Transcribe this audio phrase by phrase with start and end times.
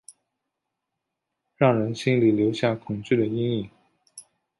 [1.55, 3.69] 让人心里留下恐惧的阴影